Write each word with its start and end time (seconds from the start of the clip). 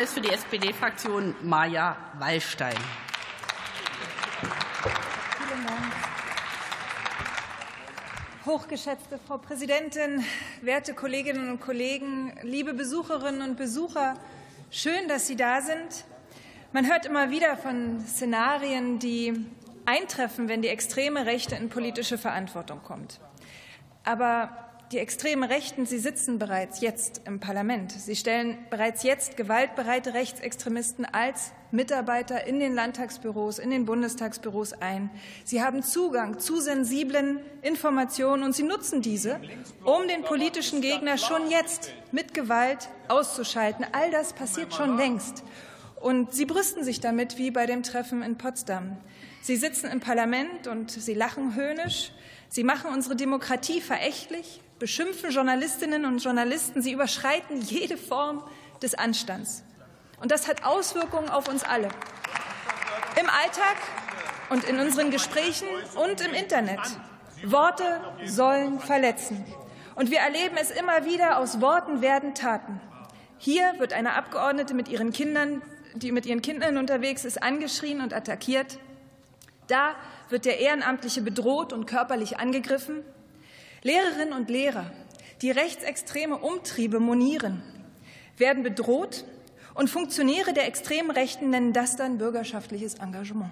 ist 0.00 0.14
für 0.14 0.22
die 0.22 0.30
SPD-Fraktion 0.30 1.34
Maja 1.42 1.94
Wallstein. 2.18 2.74
Vielen 5.36 5.66
Dank. 5.66 5.92
Hochgeschätzte 8.46 9.18
Frau 9.18 9.36
Präsidentin, 9.36 10.24
werte 10.62 10.94
Kolleginnen 10.94 11.50
und 11.50 11.60
Kollegen, 11.60 12.32
liebe 12.42 12.72
Besucherinnen 12.72 13.42
und 13.42 13.58
Besucher, 13.58 14.14
schön, 14.70 15.06
dass 15.06 15.26
Sie 15.26 15.36
da 15.36 15.60
sind. 15.60 16.06
Man 16.72 16.90
hört 16.90 17.04
immer 17.04 17.30
wieder 17.30 17.58
von 17.58 18.00
Szenarien, 18.00 19.00
die 19.00 19.34
eintreffen, 19.84 20.48
wenn 20.48 20.62
die 20.62 20.68
extreme 20.68 21.26
Rechte 21.26 21.56
in 21.56 21.68
politische 21.68 22.16
Verantwortung 22.16 22.82
kommt. 22.82 23.20
Aber 24.04 24.69
die 24.92 24.98
extremen 24.98 25.44
Rechten, 25.44 25.86
sie 25.86 26.00
sitzen 26.00 26.40
bereits 26.40 26.80
jetzt 26.80 27.22
im 27.24 27.38
Parlament. 27.38 27.92
Sie 27.92 28.16
stellen 28.16 28.58
bereits 28.70 29.04
jetzt 29.04 29.36
gewaltbereite 29.36 30.14
Rechtsextremisten 30.14 31.04
als 31.04 31.52
Mitarbeiter 31.70 32.44
in 32.48 32.58
den 32.58 32.74
Landtagsbüros, 32.74 33.60
in 33.60 33.70
den 33.70 33.84
Bundestagsbüros 33.84 34.72
ein. 34.72 35.08
Sie 35.44 35.62
haben 35.62 35.84
Zugang 35.84 36.40
zu 36.40 36.60
sensiblen 36.60 37.38
Informationen 37.62 38.42
und 38.42 38.56
sie 38.56 38.64
nutzen 38.64 39.00
diese, 39.00 39.40
um 39.84 40.08
den 40.08 40.22
politischen 40.22 40.80
Gegner 40.80 41.18
schon 41.18 41.48
jetzt 41.48 41.92
mit 42.10 42.34
Gewalt 42.34 42.88
auszuschalten. 43.06 43.86
All 43.92 44.10
das 44.10 44.32
passiert 44.32 44.74
schon 44.74 44.96
längst. 44.96 45.44
Und 46.00 46.34
sie 46.34 46.46
brüsten 46.46 46.82
sich 46.82 46.98
damit 46.98 47.38
wie 47.38 47.52
bei 47.52 47.66
dem 47.66 47.84
Treffen 47.84 48.22
in 48.22 48.38
Potsdam. 48.38 48.96
Sie 49.40 49.54
sitzen 49.54 49.86
im 49.86 50.00
Parlament 50.00 50.66
und 50.66 50.90
sie 50.90 51.14
lachen 51.14 51.54
höhnisch. 51.54 52.10
Sie 52.48 52.64
machen 52.64 52.90
unsere 52.92 53.14
Demokratie 53.14 53.80
verächtlich 53.80 54.60
beschimpfen 54.80 55.30
Journalistinnen 55.30 56.04
und 56.04 56.24
Journalisten. 56.24 56.82
Sie 56.82 56.92
überschreiten 56.92 57.60
jede 57.60 57.96
Form 57.96 58.42
des 58.82 58.94
Anstands. 58.94 59.62
Und 60.20 60.32
das 60.32 60.48
hat 60.48 60.64
Auswirkungen 60.64 61.28
auf 61.28 61.48
uns 61.48 61.62
alle. 61.62 61.88
Im 63.20 63.28
Alltag 63.28 63.76
und 64.48 64.64
in 64.64 64.80
unseren 64.80 65.10
Gesprächen 65.12 65.68
und 65.94 66.20
im 66.20 66.34
Internet. 66.34 66.80
Worte 67.44 68.00
sollen 68.26 68.80
verletzen. 68.80 69.44
Und 69.94 70.10
wir 70.10 70.18
erleben 70.18 70.56
es 70.58 70.70
immer 70.70 71.04
wieder, 71.04 71.38
aus 71.38 71.60
Worten 71.60 72.00
werden 72.00 72.34
Taten. 72.34 72.80
Hier 73.38 73.74
wird 73.78 73.92
eine 73.92 74.14
Abgeordnete 74.14 74.74
mit 74.74 74.88
ihren 74.88 75.12
Kindern, 75.12 75.62
die 75.94 76.12
mit 76.12 76.26
ihren 76.26 76.42
Kindern 76.42 76.76
unterwegs 76.76 77.24
ist, 77.24 77.42
angeschrien 77.42 78.00
und 78.00 78.14
attackiert. 78.14 78.78
Da 79.66 79.94
wird 80.28 80.44
der 80.44 80.58
Ehrenamtliche 80.58 81.22
bedroht 81.22 81.72
und 81.72 81.86
körperlich 81.86 82.38
angegriffen. 82.38 83.02
Lehrerinnen 83.82 84.34
und 84.34 84.50
Lehrer, 84.50 84.90
die 85.42 85.50
rechtsextreme 85.50 86.36
Umtriebe 86.36 87.00
monieren, 87.00 87.62
werden 88.36 88.62
bedroht 88.62 89.24
und 89.74 89.88
Funktionäre 89.88 90.52
der 90.52 90.66
extremen 90.66 91.10
Rechten 91.10 91.50
nennen 91.50 91.72
das 91.72 91.96
dann 91.96 92.18
bürgerschaftliches 92.18 92.94
Engagement. 92.94 93.50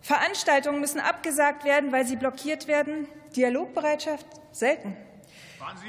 Veranstaltungen 0.00 0.80
müssen 0.80 1.00
abgesagt 1.00 1.64
werden, 1.64 1.90
weil 1.90 2.06
sie 2.06 2.14
blockiert 2.14 2.68
werden. 2.68 3.08
Dialogbereitschaft 3.34 4.26
selten. 4.52 4.96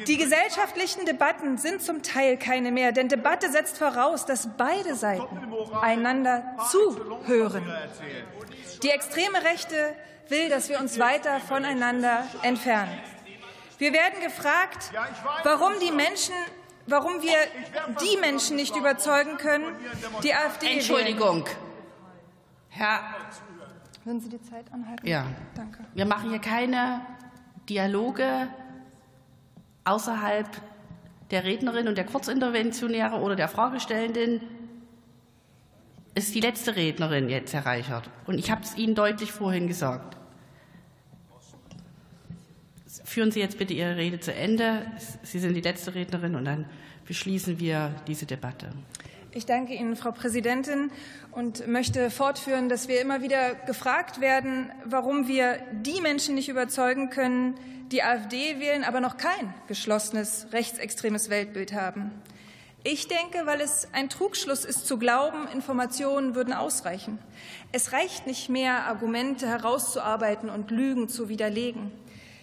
Die 0.08 0.18
gesellschaftlichen 0.18 1.06
Debatten 1.06 1.58
sind 1.58 1.82
zum 1.82 2.04
Teil 2.04 2.38
keine 2.38 2.72
mehr, 2.72 2.92
denn 2.92 3.10
Debatte 3.10 3.52
setzt 3.52 3.78
voraus, 3.78 4.26
dass 4.26 4.50
beide 4.58 4.96
Seiten 4.96 5.38
einander 5.82 6.56
zuhören. 6.72 7.64
Die 8.84 8.90
extreme 8.90 9.44
Rechte 9.44 9.96
will, 10.30 10.50
dass 10.50 10.70
wir 10.70 10.80
uns 10.80 11.00
weiter 11.00 11.40
voneinander 11.40 12.24
entfernen. 12.44 12.98
Wir 13.78 13.94
werden 13.94 14.22
gefragt, 14.22 14.92
warum 15.44 15.74
die 15.80 15.92
Menschen 15.92 16.34
warum 16.88 17.22
wir 17.22 17.38
die 18.02 18.18
Menschen 18.18 18.56
nicht 18.56 18.76
überzeugen 18.76 19.38
können, 19.38 19.76
die 20.24 20.34
AfD 20.34 20.74
Entschuldigung. 20.74 21.46
Herr 22.70 23.02
Würden 24.04 24.22
Sie 24.22 24.30
die 24.30 24.42
Zeit 24.42 24.72
anhalten? 24.72 25.06
Ja. 25.06 25.26
Danke. 25.54 25.80
Wir 25.94 26.06
machen 26.06 26.30
hier 26.30 26.40
keine 26.40 27.02
Dialoge 27.68 28.48
außerhalb 29.88 30.50
der 31.32 31.44
Rednerin 31.44 31.88
und 31.88 31.98
der 31.98 32.06
Kurzinterventionäre 32.06 33.18
oder 33.18 33.36
der 33.36 33.48
Fragestellenden. 33.48 34.42
Ist 36.16 36.34
die 36.34 36.40
letzte 36.40 36.76
Rednerin 36.76 37.30
jetzt, 37.30 37.54
Herr 37.54 37.66
Reichert. 37.66 38.10
Und 38.26 38.40
ich 38.40 38.50
habe 38.50 38.62
es 38.64 38.76
Ihnen 38.78 38.96
deutlich 38.96 39.32
vorhin 39.32 39.68
gesagt. 39.68 40.18
Führen 43.04 43.32
Sie 43.32 43.40
jetzt 43.40 43.58
bitte 43.58 43.74
Ihre 43.74 43.98
Rede 43.98 44.20
zu 44.20 44.34
Ende. 44.34 44.86
Sie 45.24 45.40
sind 45.40 45.54
die 45.54 45.62
letzte 45.62 45.96
Rednerin 45.96 46.36
und 46.36 46.46
dann 46.46 46.66
beschließen 47.06 47.60
wir 47.60 47.94
diese 48.08 48.26
Debatte. 48.26 48.70
Ich 49.32 49.46
danke 49.46 49.74
Ihnen, 49.74 49.96
Frau 49.96 50.12
Präsidentin, 50.12 50.90
und 51.32 51.68
möchte 51.68 52.10
fortführen, 52.10 52.70
dass 52.70 52.88
wir 52.88 53.00
immer 53.02 53.22
wieder 53.22 53.54
gefragt 53.54 54.20
werden, 54.20 54.72
warum 54.86 55.28
wir 55.28 55.60
die 55.84 56.02
Menschen 56.02 56.34
nicht 56.34 56.50
überzeugen 56.50 57.12
können, 57.12 57.54
die 57.92 58.04
AfD 58.04 58.60
wählen, 58.60 58.84
aber 58.84 59.00
noch 59.00 59.18
kein 59.18 59.54
geschlossenes 59.68 60.48
rechtsextremes 60.52 61.30
Weltbild 61.30 61.74
haben. 61.74 62.12
Ich 62.84 63.08
denke, 63.08 63.46
weil 63.46 63.60
es 63.60 63.88
ein 63.92 64.10
Trugschluss 64.10 64.64
ist 64.64 64.88
zu 64.88 64.98
glauben, 64.98 65.48
Informationen 65.54 66.36
würden 66.36 66.54
ausreichen. 66.54 67.20
Es 67.72 67.92
reicht 67.92 68.28
nicht 68.28 68.50
mehr, 68.50 68.86
Argumente 68.86 69.48
herauszuarbeiten 69.48 70.50
und 70.50 70.72
Lügen 70.72 71.10
zu 71.10 71.28
widerlegen. 71.28 71.92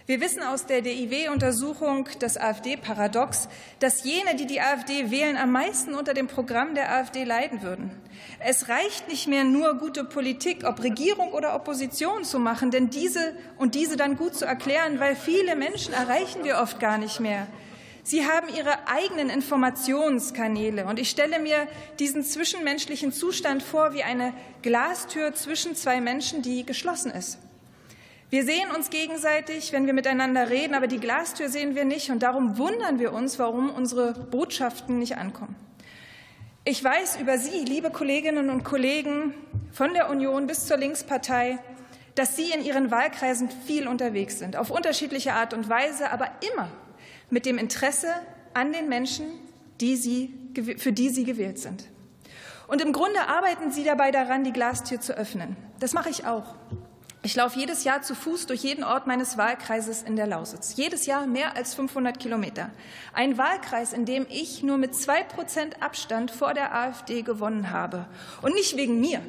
Wir 0.06 0.20
wissen 0.20 0.42
aus 0.42 0.66
der 0.66 0.82
DIW-Untersuchung 0.82 2.10
das 2.18 2.36
AfD-Paradox, 2.36 3.48
dass 3.78 4.04
jene, 4.04 4.36
die 4.36 4.46
die 4.46 4.60
AfD 4.60 5.10
wählen, 5.10 5.38
am 5.38 5.50
meisten 5.50 5.94
unter 5.94 6.12
dem 6.12 6.26
Programm 6.26 6.74
der 6.74 6.92
AfD 6.92 7.24
leiden 7.24 7.62
würden. 7.62 7.90
Es 8.38 8.68
reicht 8.68 9.08
nicht 9.08 9.28
mehr 9.28 9.44
nur 9.44 9.78
gute 9.78 10.04
Politik, 10.04 10.64
ob 10.64 10.82
Regierung 10.82 11.32
oder 11.32 11.54
Opposition 11.54 12.22
zu 12.24 12.38
machen, 12.38 12.70
denn 12.70 12.90
diese 12.90 13.34
und 13.56 13.74
diese 13.74 13.96
dann 13.96 14.18
gut 14.18 14.34
zu 14.34 14.44
erklären, 14.44 15.00
weil 15.00 15.16
viele 15.16 15.56
Menschen 15.56 15.94
erreichen 15.94 16.44
wir 16.44 16.58
oft 16.58 16.80
gar 16.80 16.98
nicht 16.98 17.20
mehr. 17.20 17.46
Sie 18.02 18.26
haben 18.26 18.54
ihre 18.54 18.86
eigenen 18.86 19.30
Informationskanäle. 19.30 20.84
Und 20.84 20.98
ich 20.98 21.08
stelle 21.08 21.38
mir 21.38 21.66
diesen 21.98 22.22
zwischenmenschlichen 22.22 23.10
Zustand 23.10 23.62
vor 23.62 23.94
wie 23.94 24.02
eine 24.02 24.34
Glastür 24.60 25.32
zwischen 25.32 25.74
zwei 25.74 26.02
Menschen, 26.02 26.42
die 26.42 26.66
geschlossen 26.66 27.10
ist. 27.10 27.38
Wir 28.34 28.42
sehen 28.42 28.72
uns 28.74 28.90
gegenseitig, 28.90 29.72
wenn 29.72 29.86
wir 29.86 29.92
miteinander 29.92 30.50
reden, 30.50 30.74
aber 30.74 30.88
die 30.88 30.98
Glastür 30.98 31.48
sehen 31.48 31.76
wir 31.76 31.84
nicht. 31.84 32.10
Und 32.10 32.24
darum 32.24 32.58
wundern 32.58 32.98
wir 32.98 33.12
uns, 33.12 33.38
warum 33.38 33.70
unsere 33.70 34.12
Botschaften 34.12 34.98
nicht 34.98 35.16
ankommen. 35.16 35.54
Ich 36.64 36.82
weiß 36.82 37.20
über 37.20 37.38
Sie, 37.38 37.60
liebe 37.64 37.90
Kolleginnen 37.90 38.50
und 38.50 38.64
Kollegen 38.64 39.34
von 39.70 39.94
der 39.94 40.10
Union 40.10 40.48
bis 40.48 40.66
zur 40.66 40.78
Linkspartei, 40.78 41.60
dass 42.16 42.34
Sie 42.34 42.50
in 42.50 42.64
Ihren 42.64 42.90
Wahlkreisen 42.90 43.50
viel 43.68 43.86
unterwegs 43.86 44.40
sind, 44.40 44.56
auf 44.56 44.72
unterschiedliche 44.72 45.34
Art 45.34 45.54
und 45.54 45.68
Weise, 45.68 46.10
aber 46.10 46.26
immer 46.52 46.68
mit 47.30 47.46
dem 47.46 47.56
Interesse 47.56 48.08
an 48.52 48.72
den 48.72 48.88
Menschen, 48.88 49.26
die 49.80 49.94
Sie, 49.94 50.34
für 50.78 50.90
die 50.90 51.10
Sie 51.10 51.22
gewählt 51.22 51.60
sind. 51.60 51.84
Und 52.66 52.82
im 52.82 52.92
Grunde 52.92 53.28
arbeiten 53.28 53.70
Sie 53.70 53.84
dabei 53.84 54.10
daran, 54.10 54.42
die 54.42 54.52
Glastür 54.52 55.00
zu 55.00 55.16
öffnen. 55.16 55.56
Das 55.78 55.92
mache 55.92 56.10
ich 56.10 56.26
auch. 56.26 56.56
Ich 57.24 57.34
laufe 57.36 57.58
jedes 57.58 57.84
Jahr 57.84 58.02
zu 58.02 58.14
Fuß 58.14 58.44
durch 58.44 58.60
jeden 58.60 58.84
Ort 58.84 59.06
meines 59.06 59.38
Wahlkreises 59.38 60.02
in 60.02 60.14
der 60.14 60.26
Lausitz. 60.26 60.76
Jedes 60.76 61.06
Jahr 61.06 61.26
mehr 61.26 61.56
als 61.56 61.74
500 61.74 62.20
Kilometer. 62.20 62.70
Ein 63.14 63.38
Wahlkreis, 63.38 63.94
in 63.94 64.04
dem 64.04 64.26
ich 64.28 64.62
nur 64.62 64.76
mit 64.76 64.94
zwei 64.94 65.22
Prozent 65.22 65.82
Abstand 65.82 66.30
vor 66.30 66.52
der 66.52 66.74
AfD 66.74 67.22
gewonnen 67.22 67.70
habe. 67.70 68.04
Und 68.42 68.52
nicht 68.52 68.76
wegen 68.76 69.00
mir, 69.00 69.22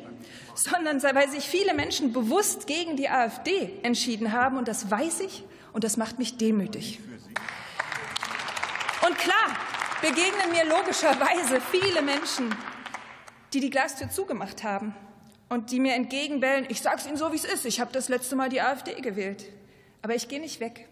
sondern 0.55 1.01
weil 1.01 1.29
sich 1.29 1.45
viele 1.45 1.73
Menschen 1.73 2.11
bewusst 2.11 2.67
gegen 2.67 2.97
die 2.97 3.07
AfD 3.07 3.79
entschieden 3.81 4.33
haben. 4.33 4.57
Und 4.57 4.67
das 4.67 4.91
weiß 4.91 5.21
ich 5.21 5.45
und 5.71 5.85
das 5.85 5.95
macht 5.95 6.19
mich 6.19 6.35
demütig. 6.35 6.99
Und 9.07 9.17
klar 9.17 9.55
begegnen 10.01 10.51
mir 10.51 10.65
logischerweise 10.65 11.61
viele 11.71 12.01
Menschen, 12.01 12.53
die 13.53 13.61
die 13.61 13.69
Glastür 13.69 14.09
zugemacht 14.09 14.65
haben 14.65 14.93
und 15.55 15.71
die 15.71 15.79
mir 15.79 15.93
entgegenbellen, 15.93 16.65
ich 16.67 16.81
sage 16.81 16.97
es 16.97 17.07
Ihnen 17.07 17.15
so, 17.15 17.31
wie 17.31 17.37
es 17.37 17.45
ist, 17.45 17.65
ich 17.65 17.79
habe 17.79 17.89
das 17.93 18.09
letzte 18.09 18.35
Mal 18.35 18.49
die 18.49 18.59
AfD 18.59 18.93
gewählt. 18.95 19.45
Aber 20.01 20.13
ich 20.13 20.27
gehe 20.27 20.41
nicht 20.41 20.59
weg. 20.59 20.89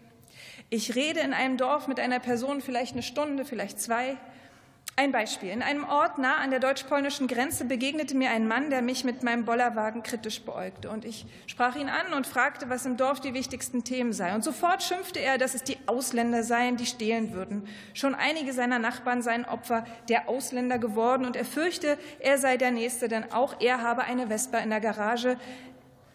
Ich 0.70 0.94
rede 0.94 1.20
in 1.20 1.34
einem 1.34 1.58
Dorf 1.58 1.86
mit 1.86 2.00
einer 2.00 2.18
Person 2.18 2.62
vielleicht 2.62 2.94
eine 2.94 3.02
Stunde, 3.02 3.44
vielleicht 3.44 3.78
zwei. 3.78 4.16
Ein 4.96 5.10
Beispiel. 5.10 5.50
In 5.50 5.62
einem 5.62 5.82
Ort 5.82 6.18
nah 6.18 6.36
an 6.36 6.50
der 6.50 6.60
deutsch-polnischen 6.60 7.26
Grenze 7.26 7.64
begegnete 7.64 8.16
mir 8.16 8.30
ein 8.30 8.46
Mann, 8.46 8.70
der 8.70 8.80
mich 8.80 9.02
mit 9.02 9.24
meinem 9.24 9.44
Bollerwagen 9.44 10.04
kritisch 10.04 10.42
beäugte. 10.42 10.88
Und 10.88 11.04
ich 11.04 11.26
sprach 11.48 11.74
ihn 11.74 11.88
an 11.88 12.12
und 12.12 12.28
fragte, 12.28 12.70
was 12.70 12.86
im 12.86 12.96
Dorf 12.96 13.18
die 13.18 13.34
wichtigsten 13.34 13.82
Themen 13.82 14.12
seien. 14.12 14.36
Und 14.36 14.44
sofort 14.44 14.84
schimpfte 14.84 15.18
er, 15.18 15.36
dass 15.36 15.56
es 15.56 15.64
die 15.64 15.78
Ausländer 15.86 16.44
seien, 16.44 16.76
die 16.76 16.86
stehlen 16.86 17.32
würden. 17.32 17.66
Schon 17.92 18.14
einige 18.14 18.52
seiner 18.52 18.78
Nachbarn 18.78 19.20
seien 19.20 19.44
Opfer 19.44 19.84
der 20.08 20.28
Ausländer 20.28 20.78
geworden. 20.78 21.24
Und 21.24 21.34
er 21.34 21.44
fürchte, 21.44 21.98
er 22.20 22.38
sei 22.38 22.56
der 22.56 22.70
Nächste, 22.70 23.08
denn 23.08 23.32
auch 23.32 23.60
er 23.60 23.82
habe 23.82 24.04
eine 24.04 24.28
Vespa 24.28 24.58
in 24.58 24.70
der 24.70 24.80
Garage. 24.80 25.38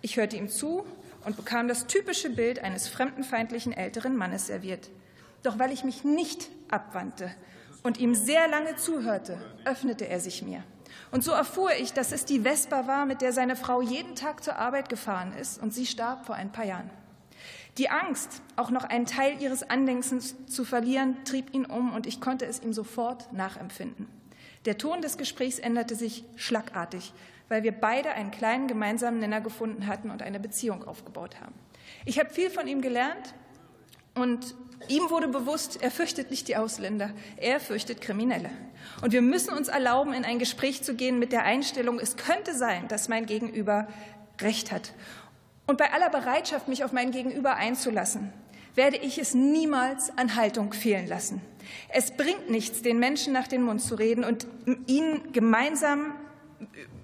Ich 0.01 0.15
hörte 0.15 0.37
ihm 0.37 0.47
zu 0.47 0.85
und 1.25 1.35
bekam 1.35 1.67
das 1.67 1.87
typische 1.87 2.29
Bild 2.29 2.63
eines 2.63 2.87
fremdenfeindlichen 2.87 3.73
älteren 3.73 4.15
Mannes 4.15 4.47
serviert. 4.47 4.89
Doch 5.43 5.59
weil 5.59 5.73
ich 5.73 5.83
mich 5.83 6.05
nicht 6.05 6.47
abwandte 6.69 7.29
und 7.83 7.99
ihm 7.99 8.15
sehr 8.15 8.47
lange 8.47 8.75
zuhörte, 8.75 9.39
öffnete 9.65 10.07
er 10.07 10.19
sich 10.19 10.41
mir. 10.41 10.63
Und 11.11 11.23
so 11.23 11.31
erfuhr 11.31 11.71
ich, 11.79 11.93
dass 11.93 12.11
es 12.11 12.25
die 12.25 12.41
Vespa 12.41 12.87
war, 12.87 13.05
mit 13.05 13.21
der 13.21 13.33
seine 13.33 13.55
Frau 13.55 13.81
jeden 13.81 14.15
Tag 14.15 14.43
zur 14.43 14.57
Arbeit 14.57 14.89
gefahren 14.89 15.33
ist, 15.33 15.61
und 15.61 15.73
sie 15.73 15.85
starb 15.85 16.25
vor 16.25 16.35
ein 16.35 16.51
paar 16.51 16.65
Jahren. 16.65 16.89
Die 17.77 17.89
Angst, 17.89 18.41
auch 18.57 18.71
noch 18.71 18.83
einen 18.83 19.05
Teil 19.05 19.41
ihres 19.41 19.69
Andenkens 19.69 20.35
zu 20.47 20.65
verlieren, 20.65 21.23
trieb 21.23 21.53
ihn 21.53 21.65
um, 21.65 21.93
und 21.93 22.05
ich 22.05 22.19
konnte 22.19 22.45
es 22.45 22.61
ihm 22.61 22.73
sofort 22.73 23.31
nachempfinden. 23.31 24.07
Der 24.65 24.77
Ton 24.77 25.01
des 25.01 25.17
Gesprächs 25.17 25.59
änderte 25.59 25.95
sich 25.95 26.25
schlagartig, 26.35 27.13
weil 27.47 27.63
wir 27.63 27.71
beide 27.71 28.11
einen 28.11 28.31
kleinen 28.31 28.67
gemeinsamen 28.67 29.19
Nenner 29.19 29.41
gefunden 29.41 29.87
hatten 29.87 30.11
und 30.11 30.21
eine 30.21 30.39
Beziehung 30.39 30.85
aufgebaut 30.85 31.39
haben. 31.39 31.55
Ich 32.05 32.19
habe 32.19 32.29
viel 32.29 32.49
von 32.49 32.67
ihm 32.67 32.81
gelernt 32.81 33.33
und 34.15 34.55
ihm 34.87 35.09
wurde 35.09 35.27
bewusst, 35.27 35.81
er 35.81 35.91
fürchtet 35.91 36.31
nicht 36.31 36.47
die 36.47 36.57
Ausländer, 36.57 37.11
er 37.37 37.59
fürchtet 37.59 38.01
Kriminelle. 38.01 38.49
Und 39.01 39.13
wir 39.13 39.21
müssen 39.21 39.53
uns 39.53 39.67
erlauben, 39.67 40.13
in 40.13 40.25
ein 40.25 40.39
Gespräch 40.39 40.83
zu 40.83 40.95
gehen 40.95 41.19
mit 41.19 41.31
der 41.31 41.43
Einstellung, 41.43 41.99
es 41.99 42.15
könnte 42.17 42.55
sein, 42.55 42.87
dass 42.87 43.09
mein 43.09 43.25
Gegenüber 43.25 43.87
Recht 44.41 44.71
hat. 44.71 44.93
Und 45.67 45.77
bei 45.77 45.91
aller 45.91 46.09
Bereitschaft, 46.09 46.67
mich 46.67 46.83
auf 46.83 46.93
mein 46.93 47.11
Gegenüber 47.11 47.55
einzulassen, 47.55 48.33
werde 48.75 48.97
ich 48.97 49.17
es 49.17 49.33
niemals 49.33 50.17
an 50.17 50.35
Haltung 50.35 50.73
fehlen 50.73 51.07
lassen. 51.07 51.41
Es 51.89 52.11
bringt 52.11 52.49
nichts, 52.49 52.81
den 52.81 52.99
Menschen 52.99 53.33
nach 53.33 53.47
den 53.47 53.63
Mund 53.63 53.81
zu 53.81 53.95
reden 53.95 54.23
und 54.23 54.47
ihnen 54.87 55.31
gemeinsam 55.33 56.15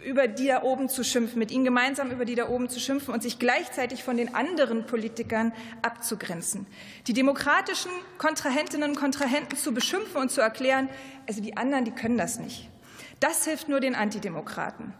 über 0.03 0.27
die 0.27 0.47
da 0.47 0.63
oben 0.63 0.89
zu 0.89 1.03
schimpfen, 1.03 1.39
mit 1.39 1.51
ihnen 1.51 1.63
gemeinsam 1.63 2.11
über 2.11 2.25
die 2.25 2.35
da 2.35 2.49
oben 2.49 2.69
zu 2.69 2.79
schimpfen 2.79 3.13
und 3.13 3.23
sich 3.23 3.39
gleichzeitig 3.39 4.03
von 4.03 4.17
den 4.17 4.35
anderen 4.35 4.85
Politikern 4.85 5.53
abzugrenzen. 5.81 6.67
Die 7.07 7.13
demokratischen 7.13 7.91
Kontrahentinnen 8.17 8.91
und 8.91 8.95
Kontrahenten 8.97 9.57
zu 9.57 9.73
beschimpfen 9.73 10.21
und 10.21 10.31
zu 10.31 10.41
erklären, 10.41 10.89
also 11.27 11.41
die 11.41 11.57
anderen, 11.57 11.85
die 11.85 11.91
können 11.91 12.17
das 12.17 12.39
nicht. 12.39 12.69
Das 13.19 13.45
hilft 13.45 13.69
nur 13.69 13.79
den 13.79 13.95
Antidemokraten. 13.95 14.93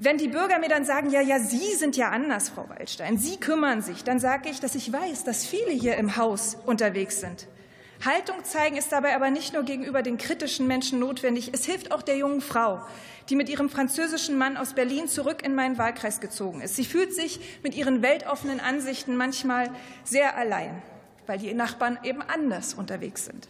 Wenn 0.00 0.16
die 0.16 0.28
Bürger 0.28 0.60
mir 0.60 0.68
dann 0.68 0.84
sagen, 0.84 1.10
ja, 1.10 1.20
ja, 1.20 1.40
Sie 1.40 1.74
sind 1.74 1.96
ja 1.96 2.10
anders, 2.10 2.50
Frau 2.50 2.68
Waldstein, 2.68 3.18
Sie 3.18 3.36
kümmern 3.36 3.82
sich, 3.82 4.04
dann 4.04 4.20
sage 4.20 4.48
ich, 4.48 4.60
dass 4.60 4.76
ich 4.76 4.92
weiß, 4.92 5.24
dass 5.24 5.44
viele 5.44 5.72
hier 5.72 5.96
im 5.96 6.16
Haus 6.16 6.56
unterwegs 6.66 7.20
sind. 7.20 7.48
Haltung 8.04 8.44
zeigen 8.44 8.76
ist 8.76 8.92
dabei 8.92 9.16
aber 9.16 9.30
nicht 9.30 9.52
nur 9.52 9.64
gegenüber 9.64 10.02
den 10.02 10.18
kritischen 10.18 10.66
Menschen 10.66 11.00
notwendig, 11.00 11.50
es 11.52 11.64
hilft 11.64 11.90
auch 11.90 12.02
der 12.02 12.16
jungen 12.16 12.40
Frau, 12.40 12.80
die 13.28 13.34
mit 13.34 13.48
ihrem 13.48 13.68
französischen 13.68 14.38
Mann 14.38 14.56
aus 14.56 14.74
Berlin 14.74 15.08
zurück 15.08 15.42
in 15.44 15.54
meinen 15.54 15.78
Wahlkreis 15.78 16.20
gezogen 16.20 16.60
ist. 16.60 16.76
Sie 16.76 16.84
fühlt 16.84 17.12
sich 17.12 17.40
mit 17.62 17.74
ihren 17.74 18.00
weltoffenen 18.02 18.60
Ansichten 18.60 19.16
manchmal 19.16 19.70
sehr 20.04 20.36
allein, 20.36 20.80
weil 21.26 21.38
die 21.38 21.52
Nachbarn 21.54 21.98
eben 22.04 22.22
anders 22.22 22.74
unterwegs 22.74 23.24
sind. 23.24 23.48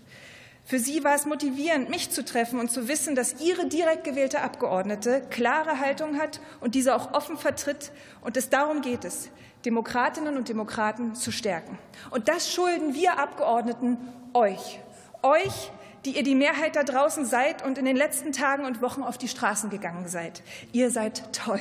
Für 0.69 0.79
sie 0.79 1.03
war 1.03 1.15
es 1.15 1.25
motivierend, 1.25 1.89
mich 1.89 2.11
zu 2.11 2.23
treffen 2.23 2.61
und 2.61 2.71
zu 2.71 2.89
wissen, 2.89 3.15
dass 3.15 3.41
ihre 3.41 3.65
direkt 3.65 4.05
gewählte 4.05 4.43
Abgeordnete 4.43 5.23
klare 5.31 5.81
Haltung 5.81 6.19
hat 6.19 6.43
und 6.61 6.75
diese 6.75 6.95
auch 6.95 7.15
offen 7.15 7.39
vertritt. 7.39 7.91
Und 8.21 8.37
es 8.37 8.51
darum 8.51 8.83
geht 8.83 9.07
es, 9.07 9.31
Demokratinnen 9.65 10.37
und 10.37 10.51
Demokraten 10.51 11.15
zu 11.15 11.33
stärken. 11.33 11.79
Und 12.11 12.29
das 12.29 12.53
schulden 12.53 12.95
wir 12.95 13.19
Abgeordneten 13.19 13.97
euch. 14.35 14.79
Euch, 15.23 15.73
die 16.05 16.17
ihr 16.17 16.23
die 16.23 16.35
Mehrheit 16.35 16.77
da 16.77 16.85
draußen 16.85 17.25
seid 17.27 17.65
und 17.65 17.79
in 17.79 17.85
den 17.85 17.97
letzten 17.97 18.33
Tagen 18.33 18.65
und 18.65 18.83
Wochen 18.83 19.03
auf 19.03 19.19
die 19.19 19.29
Straßen 19.29 19.71
gegangen 19.71 20.09
seid. 20.09 20.43
Ihr 20.73 20.91
seid 20.91 21.33
toll. 21.33 21.61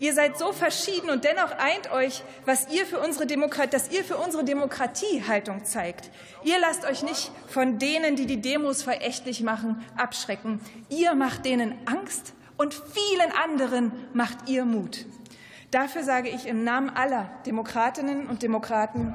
Ihr 0.00 0.14
seid 0.14 0.38
so 0.38 0.52
verschieden 0.52 1.10
und 1.10 1.24
dennoch 1.24 1.52
eint 1.58 1.92
euch, 1.92 2.22
was 2.46 2.72
ihr 2.72 2.86
für 2.86 2.98
unsere 3.00 3.26
Demokratie, 3.26 3.70
dass 3.70 3.90
ihr 3.90 4.02
für 4.02 4.16
unsere 4.16 4.44
Demokratie 4.44 5.22
Haltung 5.28 5.66
zeigt. 5.66 6.10
Ihr 6.42 6.58
lasst 6.58 6.86
euch 6.86 7.02
nicht 7.02 7.30
von 7.48 7.78
denen, 7.78 8.16
die 8.16 8.24
die 8.24 8.40
Demos 8.40 8.82
verächtlich 8.82 9.42
machen, 9.42 9.84
abschrecken. 9.98 10.60
Ihr 10.88 11.14
macht 11.14 11.44
denen 11.44 11.74
Angst 11.84 12.32
und 12.56 12.72
vielen 12.72 13.32
anderen 13.44 13.92
macht 14.14 14.48
ihr 14.48 14.64
Mut. 14.64 15.04
Dafür 15.70 16.02
sage 16.02 16.30
ich 16.30 16.46
im 16.46 16.64
Namen 16.64 16.88
aller 16.88 17.30
Demokratinnen 17.44 18.26
und 18.26 18.42
Demokraten 18.42 19.14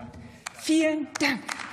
vielen 0.54 1.08
Dank. 1.20 1.65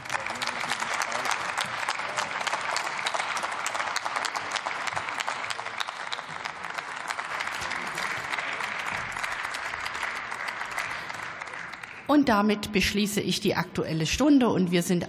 Und 12.12 12.28
damit 12.28 12.72
beschließe 12.72 13.22
ich 13.22 13.40
die 13.40 13.54
Aktuelle 13.54 14.04
Stunde 14.04 14.50
und 14.50 14.70
wir 14.70 14.82
sind 14.82 15.00